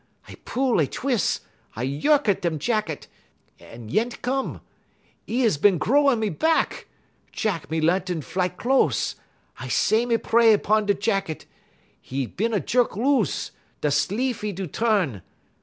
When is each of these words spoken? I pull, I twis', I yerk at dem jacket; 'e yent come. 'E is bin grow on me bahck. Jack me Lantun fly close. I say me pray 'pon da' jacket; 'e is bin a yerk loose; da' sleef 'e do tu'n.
I 0.27 0.33
pull, 0.45 0.79
I 0.79 0.87
twis', 0.87 1.41
I 1.75 1.83
yerk 1.83 2.27
at 2.27 2.41
dem 2.41 2.57
jacket; 2.57 3.07
'e 3.61 3.77
yent 3.87 4.23
come. 4.23 4.61
'E 5.29 5.43
is 5.43 5.59
bin 5.59 5.77
grow 5.77 6.07
on 6.07 6.21
me 6.21 6.29
bahck. 6.31 6.85
Jack 7.31 7.69
me 7.69 7.79
Lantun 7.79 8.23
fly 8.23 8.49
close. 8.49 9.15
I 9.59 9.67
say 9.67 10.07
me 10.07 10.17
pray 10.17 10.57
'pon 10.57 10.87
da' 10.87 10.95
jacket; 10.95 11.45
'e 12.11 12.23
is 12.23 12.29
bin 12.29 12.51
a 12.55 12.63
yerk 12.67 12.95
loose; 12.95 13.51
da' 13.81 13.89
sleef 13.89 14.43
'e 14.43 14.51
do 14.51 14.65
tu'n. 14.65 15.21